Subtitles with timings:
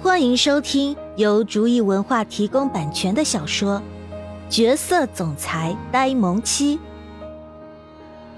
[0.00, 3.82] 欢迎收听由竹意文化提供版权的小说
[4.48, 6.78] 《角色总裁呆萌妻》，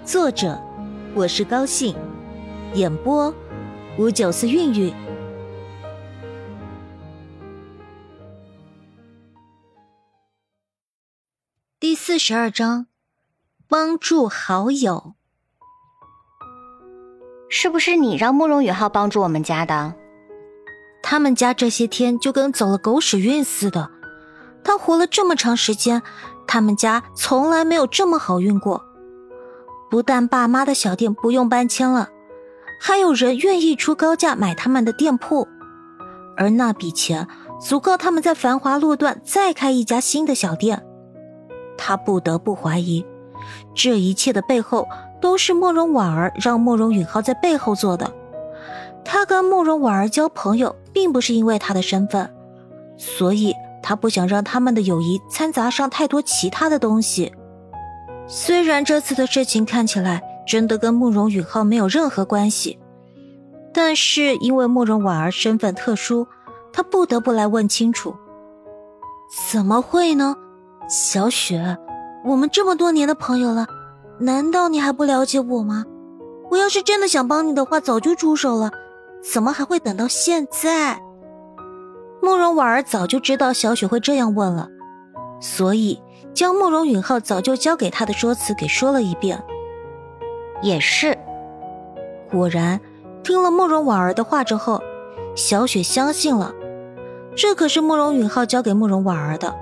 [0.02, 0.58] 作者
[1.14, 1.94] 我是高兴，
[2.72, 3.32] 演播
[3.98, 4.94] 五九四韵韵。
[11.78, 12.86] 第四十二章，
[13.68, 15.14] 帮助好友。
[17.50, 19.99] 是不是你让慕容雨浩帮助我们家的？
[21.02, 23.90] 他们家这些天就跟走了狗屎运似的。
[24.62, 26.02] 他活了这么长时间，
[26.46, 28.84] 他们家从来没有这么好运过。
[29.90, 32.10] 不但爸妈的小店不用搬迁了，
[32.80, 35.48] 还有人愿意出高价买他们的店铺，
[36.36, 37.26] 而那笔钱
[37.60, 40.84] 足够他们在繁华路段再开一家新的小店。
[41.76, 43.04] 他不得不怀疑，
[43.74, 44.86] 这一切的背后
[45.20, 48.12] 都是慕容婉儿让慕容允浩在背后做的。
[49.04, 50.74] 他跟慕容婉儿交朋友。
[50.92, 52.28] 并不是因为他的身份，
[52.96, 57.32] 所以他不想让他们的友谊掺杂上太多其他的东西。
[58.26, 62.76] 虽然这次的事情看起来真的跟慕容允浩没有任何关系，
[63.72, 66.26] 但是因为慕容婉儿身份特殊，
[66.72, 68.12] 他不得不来问清楚。
[69.52, 70.34] 怎么会呢？
[70.88, 71.78] 小雪，
[72.24, 73.68] 我们这么多年的朋友了，
[74.18, 75.84] 难道你还不了解我吗？
[76.50, 78.72] 我要是真的想帮你的话，早就出手了。
[79.22, 81.00] 怎么还会等到现在？
[82.22, 84.68] 慕容婉儿早就知道小雪会这样问了，
[85.40, 86.02] 所以
[86.34, 89.42] 将慕容允浩早就交给他的说辞给说了一遍。
[90.62, 91.16] 也是，
[92.30, 92.78] 果然，
[93.22, 94.82] 听了慕容婉儿的话之后，
[95.34, 96.52] 小雪相信了。
[97.34, 99.56] 这可是慕容允浩交给慕容婉儿的。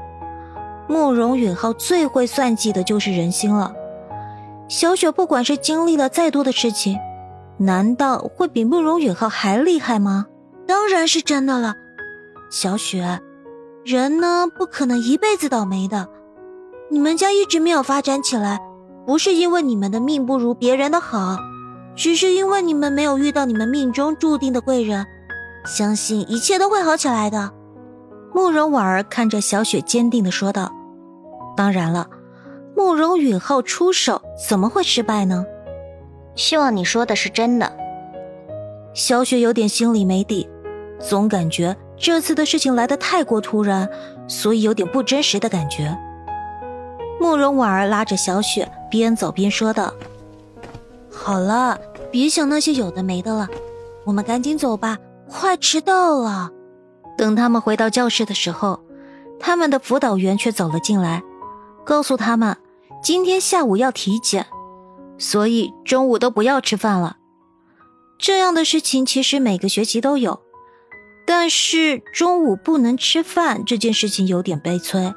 [0.88, 3.72] 慕容允浩最会算计的就是人心了。
[4.66, 6.98] 小雪不管是经历了再多的事情。
[7.58, 10.26] 难道会比慕容允浩还厉害吗？
[10.66, 11.74] 当然是真的了。
[12.50, 13.20] 小雪，
[13.84, 16.08] 人呢不可能一辈子倒霉的。
[16.90, 18.60] 你们家一直没有发展起来，
[19.06, 21.36] 不是因为你们的命不如别人的好，
[21.96, 25.06] 只是因为你们没有遇到你们命中注定的贵人。
[25.66, 27.52] 相信一切都会好起来的。
[28.32, 30.72] 慕容婉儿看着小雪，坚定的说道
[31.56, 32.08] ：“当然了，
[32.76, 35.44] 慕容允浩出手怎么会失败呢？”
[36.38, 37.70] 希望你说的是真的。
[38.94, 40.48] 小雪有点心里没底，
[41.00, 43.90] 总感觉这次的事情来得太过突然，
[44.28, 45.98] 所以有点不真实的感觉。
[47.20, 49.92] 慕容婉儿拉着小雪，边走边说道
[51.10, 51.76] ：“好了，
[52.12, 53.48] 别想那些有的没的了，
[54.04, 54.96] 我们赶紧走吧，
[55.28, 56.50] 快迟到了。”
[57.18, 58.80] 等他们回到教室的时候，
[59.40, 61.20] 他们的辅导员却走了进来，
[61.84, 62.56] 告诉他们
[63.02, 64.46] 今天下午要体检。
[65.18, 67.16] 所以中午都不要吃饭了。
[68.18, 70.40] 这样的事情其实每个学期都有，
[71.26, 75.14] 但是中午不能吃饭这件事情有点悲催，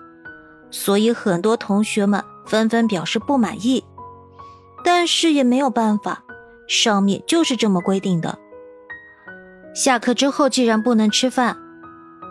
[0.69, 3.83] 所以很多同学们纷纷表示不满意。
[4.83, 6.23] 但是也没有办法，
[6.67, 8.37] 上面就是这么规定的。
[9.73, 11.57] 下课之后既然不能吃饭，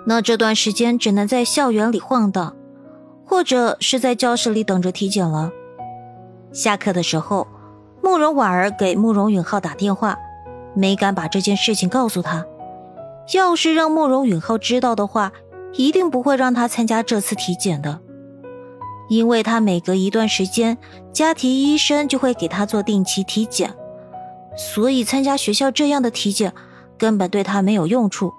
[0.06, 2.56] 那这段时间只能在校园里晃荡，
[3.25, 5.50] 或者是在教室里等着体检了。
[6.52, 7.47] 下课的时候。
[8.03, 10.19] 慕容婉儿给慕容允浩打电话，
[10.75, 12.44] 没敢把这件事情告诉他。
[13.34, 15.33] 要是让慕容允浩知道的话，
[15.75, 18.00] 一定不会让他参加这次体检的，
[19.09, 20.78] 因为他每隔一段时间，
[21.12, 23.72] 家庭医生就会给他做定期体检，
[24.56, 26.53] 所以参加学校这样的体检
[26.99, 28.32] 根本对他没有用处。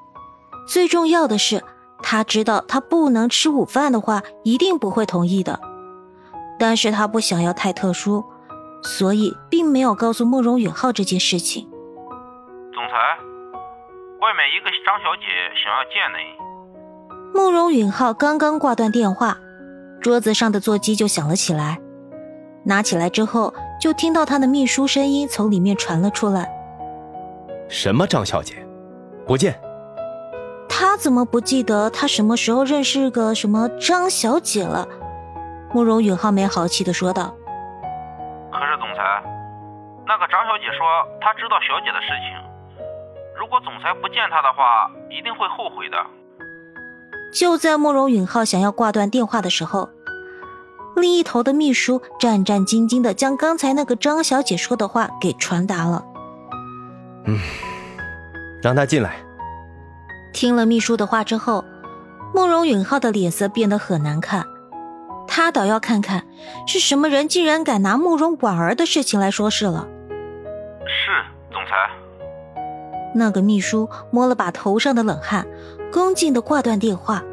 [0.68, 1.64] 最重要的是，
[2.04, 5.60] 他知道他不能吃午饭的话，一定不会同意的。
[6.60, 8.24] 但是他不想要太特殊。
[8.84, 11.68] 所以，并没有告诉慕容允浩这件事情。
[12.74, 12.94] 总裁，
[14.20, 15.22] 外面一个张小姐
[15.64, 17.40] 想要见你。
[17.40, 19.38] 慕容允浩刚刚挂断电话，
[20.02, 21.80] 桌子上的座机就响了起来。
[22.64, 26.50] 拿起来之后，就听到他的秘书声音从里面传了出来
[27.70, 28.56] ：“什么张小姐？
[29.26, 29.60] 不见。”
[30.68, 34.88] 他怎么不记得他什么时候认识个什么张小姐了？
[35.74, 37.36] 慕容允浩没好气的说道。
[40.62, 40.86] 姐说，
[41.20, 42.38] 她知道小姐的事情。
[43.36, 45.98] 如果总裁不见她的话，一定会后悔的。
[47.34, 49.90] 就在慕容允浩想要挂断电话的时候，
[50.96, 56.06] 另一头的秘书战战兢兢的将刚才那个张小姐说的话给传达了。
[57.26, 57.40] 嗯，
[58.62, 59.16] 让她进来。
[60.34, 61.66] 听了秘书的话之后，
[62.34, 64.46] 慕容允浩的脸色变得很难看。
[65.28, 66.26] 他倒要看看
[66.68, 69.88] 是什么人，竟然敢拿慕容婉儿的事情来说事了。
[71.72, 73.14] 是总裁。
[73.14, 75.48] 那个秘书摸了把头上的冷汗，
[75.92, 77.24] 恭敬的挂断电话。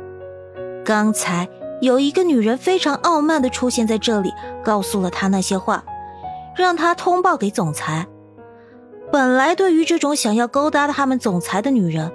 [0.85, 1.49] 刚才
[1.81, 4.33] 有一个女人非常傲慢的出现在这里，
[4.65, 5.85] 告诉了他那些话，
[6.57, 8.07] 让他通报给总裁。
[9.13, 12.13] 本来对于这种想要勾搭他们总裁的女人，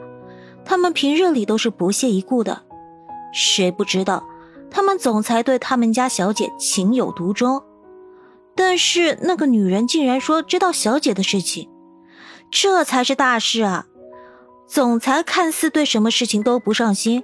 [0.65, 2.63] 他们平日里都是不屑一顾的。
[3.31, 4.23] 谁不知道，
[4.69, 7.63] 他们总裁对他们家小姐情有独钟？
[8.55, 11.69] 但是那个女人竟然说知道小姐的事情。
[12.55, 13.87] 这才是大事啊！
[14.67, 17.23] 总裁看似对什么事情都不上心，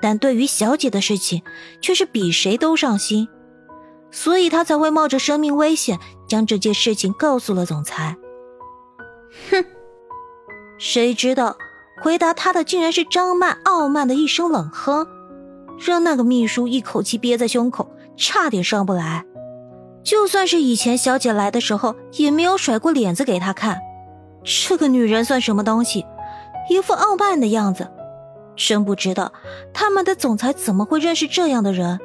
[0.00, 1.42] 但对于小姐的事情
[1.82, 3.28] 却是比谁都上心，
[4.10, 8.16] 所以他才会冒着生命危险将这件事情告诉了总裁。
[9.50, 9.62] 哼！
[10.78, 11.58] 谁知道
[12.02, 15.06] 回答他的竟然是张曼傲慢的一声冷哼，
[15.78, 19.26] 让那个秘书一口气憋在胸口，差点上不来。
[20.02, 23.82] 就算是以前小姐来的时候，也没有甩过脸子给他看。
[24.46, 26.06] 这个女人算什么东西？
[26.70, 27.90] 一副傲慢的样子，
[28.54, 29.32] 真不知道
[29.74, 31.98] 他们的总裁怎么会认识这样的人。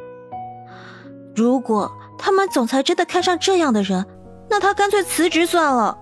[1.35, 4.05] 如果他们总裁真的看上这样的人，
[4.49, 5.97] 那他干脆辞职算了。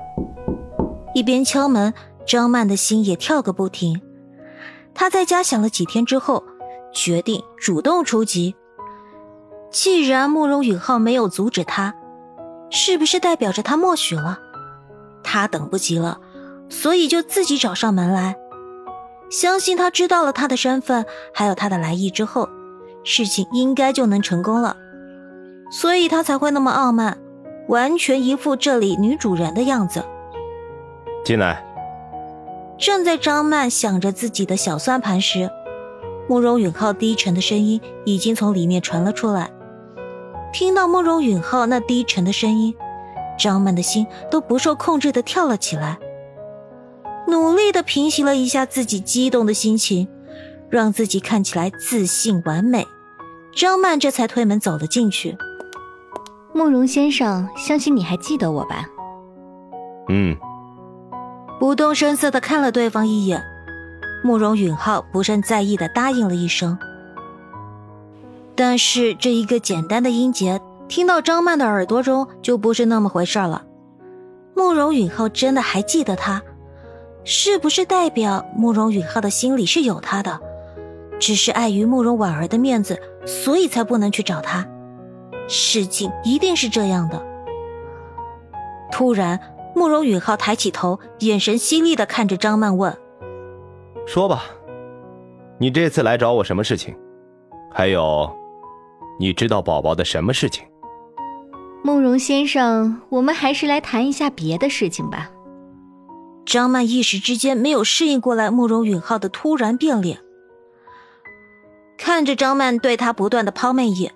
[1.13, 1.94] 一边敲门，
[2.25, 4.01] 张曼的心也跳个不停。
[4.94, 6.44] 他在家想了几天之后，
[6.94, 8.56] 决定主动出击。
[9.71, 11.94] 既然慕容允浩没有阻止他，
[12.69, 14.39] 是不是代表着他默许了？
[15.24, 16.19] 他等不及了。
[16.69, 18.36] 所以就自己找上门来，
[19.30, 22.48] 相信他知道了他的身份，还有他的来意之后，
[23.04, 24.77] 事情应该就能成功了。
[25.71, 27.18] 所以他才会那么傲慢，
[27.68, 30.04] 完全一副这里女主人的样子。
[31.25, 31.66] 进来。
[32.77, 35.50] 正在张曼想着自己的小算盘时，
[36.30, 39.51] 慕容允浩低沉的声音已经从里面传了出来。
[40.54, 42.74] 听到慕容允浩那低沉的声音，
[43.38, 46.00] 张曼的心都不受控制的跳了起来。
[47.27, 50.07] 努力的平息了一下自己激动的心情，
[50.69, 52.88] 让自己看起来自信完美。
[53.56, 55.38] 张曼这才推门走了进去。
[56.54, 58.88] 慕容先生，相信你还记得我吧？
[60.10, 60.36] 嗯。
[61.60, 63.44] 不动声色的看了对方一眼，
[64.24, 66.77] 慕容允浩不甚在意的答应了一声。
[68.56, 73.63] 但是这一个简单的音节，听到张曼的耳朵中就不是那么回事了。
[74.56, 76.42] 慕容允浩真的还记得他？
[77.31, 80.39] 是不是代表慕容允浩的心里是有他的，
[81.19, 84.67] 只是碍于慕容婉儿的面子，所以才不能去找他？
[85.47, 87.23] 事情一定是这样的。
[88.91, 89.39] 突然，
[89.75, 92.97] 慕容允浩抬起头，眼神犀利的看着张曼问
[94.07, 94.45] ：“说吧，
[95.59, 96.97] 你这次来找我什么事情？
[97.71, 98.27] 还有，
[99.19, 100.65] 你知道宝宝的什么事情？”
[101.85, 105.29] 慕容先生，我们还是来谈一下别的事情吧。
[106.49, 110.19] 张曼一时之间没有适应过来慕容允浩的突然变脸，
[111.95, 114.11] 看着张曼对他不断的抛媚眼，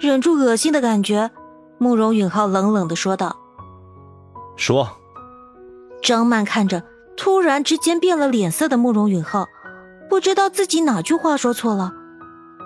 [0.00, 1.30] 忍住恶心的感觉，
[1.76, 3.36] 慕容允浩冷冷的说道
[4.56, 4.88] ：“说。”
[6.02, 6.82] 张曼看着
[7.18, 9.46] 突然之间变了脸色的慕容允浩，
[10.08, 11.92] 不知道自己哪句话说错了，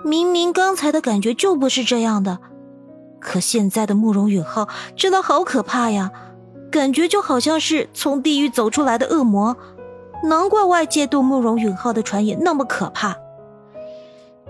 [0.05, 2.39] 明明刚才的感觉就不是这样的，
[3.19, 6.09] 可现在的慕容允浩真的好可怕呀！
[6.71, 9.57] 感觉就好像是从地狱走出来的恶魔，
[10.23, 13.17] 难怪外界对慕容允浩的传言那么可怕。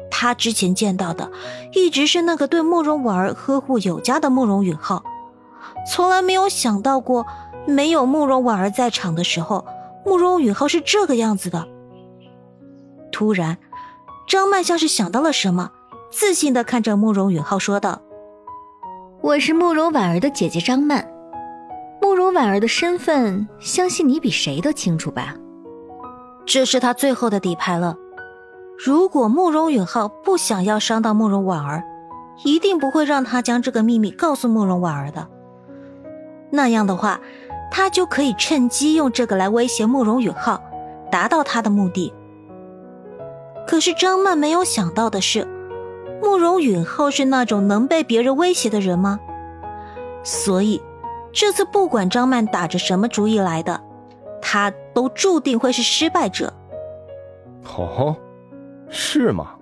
[0.10, 1.32] 他之前见到的
[1.74, 5.04] 一直是那个对慕容婉儿呵护有加的慕容允浩，
[5.90, 7.26] 从来没有想到过
[7.66, 9.66] 没有慕容婉儿在场的时候，
[10.06, 11.68] 慕容允浩是这个样子的。
[13.12, 13.58] 突然，
[14.28, 15.72] 张曼像是想到了什么，
[16.12, 18.02] 自信的看着慕容允浩说道
[19.22, 21.10] ：“我是慕容婉儿的姐姐张曼。”
[22.02, 25.36] 慕容婉儿的身份，相信你比谁都清楚吧？
[26.46, 27.96] 这是他最后的底牌了。
[28.84, 31.84] 如果慕容允浩不想要伤到慕容婉儿，
[32.44, 35.28] 一定不会让他将这个秘密告诉慕容婉儿的。
[36.50, 37.22] 那样的话，
[37.70, 40.60] 他就可以趁机用这个来威胁慕容允浩，
[41.12, 42.12] 达到他的目的。
[43.68, 45.48] 可是张曼没有想到的是，
[46.20, 49.20] 慕容允浩是那种能被别人威胁的人吗？
[50.24, 50.82] 所以。
[51.34, 53.82] 这次不管张曼打着什么主意来的，
[54.42, 56.54] 她都注定会是失败者。
[57.78, 58.16] 哦，
[58.90, 59.56] 是吗？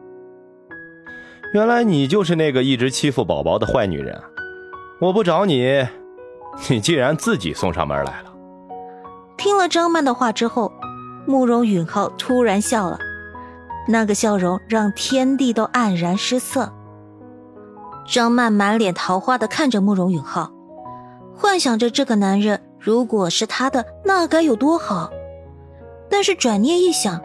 [1.53, 4.19] 原来你就是那个一直欺负宝宝的坏女人。
[4.99, 5.87] 我不找你，
[6.69, 8.33] 你竟然自己送上门来了。
[9.37, 10.71] 听了张曼的话之后，
[11.25, 12.99] 慕容允浩突然笑了，
[13.87, 16.71] 那个笑容让天地都黯然失色。
[18.07, 20.51] 张曼满脸桃花的看着慕容允浩。
[21.39, 25.09] 幻想着这个男人如果是他的，那该有多好。
[26.09, 27.21] 但是转念一想，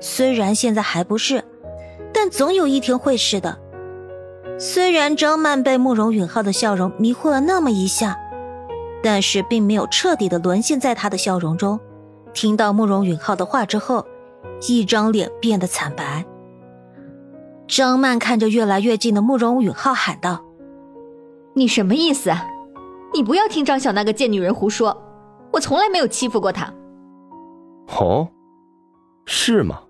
[0.00, 1.42] 虽然现在还不是，
[2.12, 3.58] 但总有一天会是的。
[4.58, 8.18] 虽然张曼被慕容允浩的笑容迷惑了那么一下，
[9.02, 11.80] 但是并没有彻底的沦陷在他的笑容中。
[12.34, 14.04] 听到慕容允浩的话之后，
[14.68, 16.22] 一张脸变得惨白。
[17.66, 20.44] 张曼看着越来越近的慕容允浩，喊道
[21.56, 22.30] ：“你什么意思？
[23.14, 25.00] 你不要听张晓那个贱女人胡说，
[25.52, 26.72] 我从来没有欺负过她。”
[27.96, 28.28] 哦，
[29.24, 29.80] 是吗？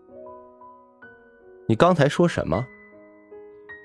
[1.66, 2.64] 你刚才说什么？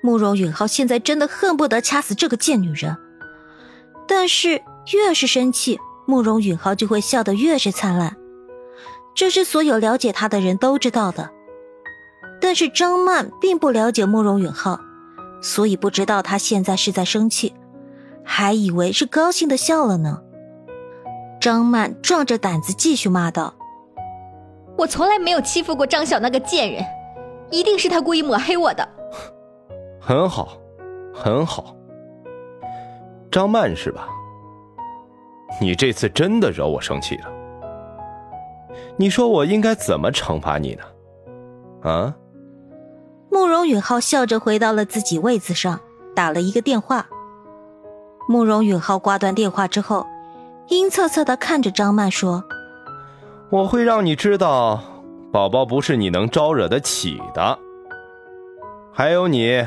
[0.02, 2.96] 慕容允浩现在真的恨不得掐死这个贱女人，
[4.06, 8.16] 但是越是生气，慕容允浩就会笑得越是灿烂，
[9.14, 11.30] 这是所有了解他的人都知道的。
[12.40, 14.80] 但是张曼并不了解慕容允浩，
[15.42, 17.54] 所以不知道他现在是在生气，
[18.24, 20.22] 还以为是高兴的笑了呢。
[21.40, 23.54] 张曼壮着胆子继续骂道。
[24.76, 26.84] 我从来没有欺负过张晓那个贱人，
[27.50, 28.88] 一定是他故意抹黑我的。
[30.00, 30.56] 很好，
[31.14, 31.74] 很好。
[33.30, 34.08] 张曼是吧？
[35.60, 37.24] 你这次真的惹我生气了。
[38.96, 41.90] 你说我应该怎么惩罚你呢？
[41.90, 42.14] 啊？
[43.30, 45.80] 慕容允浩笑着回到了自己位子上，
[46.14, 47.06] 打了一个电话。
[48.30, 50.06] 慕容允浩挂断电话之后，
[50.68, 52.44] 阴恻恻的看着张曼说。
[53.50, 54.80] 我会让你知道，
[55.32, 57.58] 宝宝不是你能招惹得起的。
[58.92, 59.66] 还有，你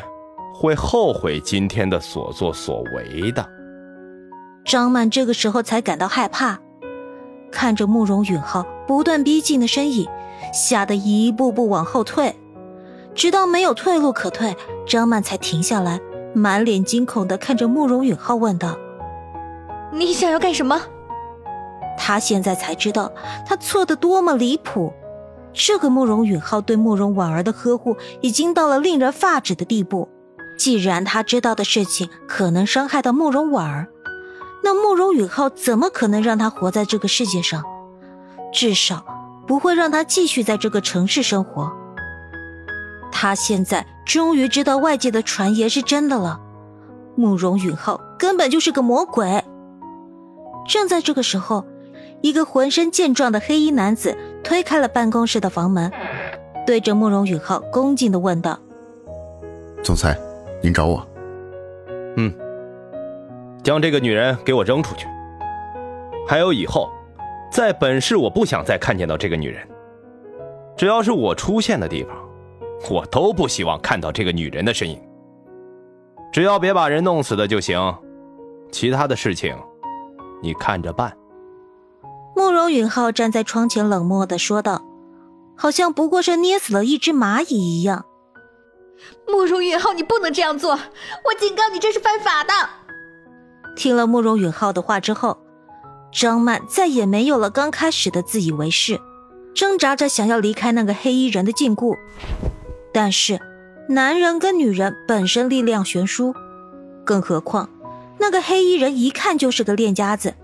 [0.56, 3.46] 会后悔今天的所作所为的。
[4.64, 6.58] 张曼这个时候才感到害怕，
[7.52, 10.08] 看着慕容允浩不断逼近的身影，
[10.54, 12.34] 吓得一步步往后退，
[13.14, 14.56] 直到没有退路可退，
[14.88, 16.00] 张曼才停下来，
[16.34, 18.76] 满脸惊恐的看着慕容允浩问道
[19.94, 20.82] ：“你想要干什么？”
[21.98, 23.12] 他现在才知道，
[23.46, 24.92] 他错的多么离谱。
[25.54, 30.10] 这个慕容允浩对慕容婉儿的呵护，已经到了令人发指的地步。
[30.58, 33.88] 既然他知道的事情可能伤害到慕容婉儿，
[34.64, 37.64] 那慕容允浩怎么可能让他活在这个世界上？
[38.52, 39.06] 至少
[39.46, 41.72] 不会让他继续在这个城市生活。
[43.14, 46.42] 他现在终于知道外界的传言是真的了，
[47.16, 49.42] 慕容允浩根本就是个魔鬼。
[50.68, 51.64] 正在这个时候。
[52.22, 55.92] 一个浑身健壮的黑衣男子推开了办公室的房门，
[56.66, 58.58] 对着慕容允浩恭敬的问道
[59.84, 60.18] ：“总裁，
[60.62, 61.06] 您找我？
[62.16, 62.34] 嗯，
[63.62, 65.06] 将这个女人给我扔出去。
[66.26, 66.90] 还有以后，
[67.52, 69.62] 在本市我不想再看见到这个女人。
[70.78, 72.16] 只要是我出现的地方，
[72.90, 75.02] 我都不希望看到这个女人的身影。
[76.32, 77.96] 只要别把人弄死的就行，
[78.72, 79.56] 其他的事情，
[80.42, 81.16] 你看着办。”
[82.36, 84.84] 慕容允浩站在窗前，冷漠的说道
[85.56, 88.06] ：“好像不过是捏死了一只蚂蚁一样。”
[89.28, 90.72] 慕容允浩，你不能这样做！
[90.72, 92.52] 我警告你，这是犯法的。
[93.76, 95.38] 听了慕容允浩的话之后，
[96.12, 99.00] 张曼再也没有了刚开始的自以为是，
[99.54, 101.96] 挣扎着想要离开那个黑衣人的禁锢。
[102.94, 103.40] 但是，
[103.90, 106.34] 男人跟女人本身力量悬殊，
[107.04, 107.68] 更何况
[108.20, 110.36] 那个黑衣人一看就是个练家子。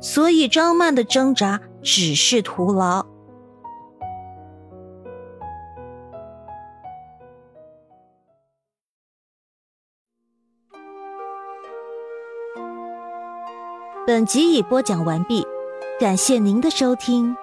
[0.00, 3.04] 所以张曼的挣扎只是徒劳。
[14.06, 15.46] 本集已播讲完毕，
[15.98, 17.36] 感谢您的收听。